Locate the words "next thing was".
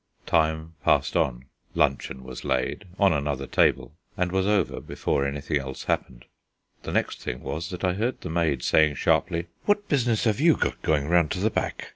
6.91-7.69